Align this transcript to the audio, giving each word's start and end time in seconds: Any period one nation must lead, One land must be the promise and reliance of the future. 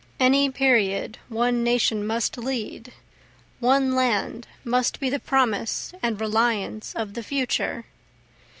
Any 0.19 0.49
period 0.49 1.19
one 1.29 1.61
nation 1.63 2.07
must 2.07 2.35
lead, 2.35 2.91
One 3.59 3.93
land 3.93 4.47
must 4.63 4.99
be 4.99 5.11
the 5.11 5.19
promise 5.19 5.93
and 6.01 6.19
reliance 6.19 6.95
of 6.95 7.13
the 7.13 7.21
future. 7.21 7.85